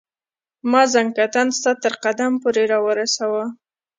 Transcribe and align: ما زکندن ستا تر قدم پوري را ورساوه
ما 0.71 0.81
زکندن 0.93 1.47
ستا 1.57 1.71
تر 1.83 1.93
قدم 2.03 2.31
پوري 2.41 2.63
را 2.71 2.79
ورساوه 2.87 3.45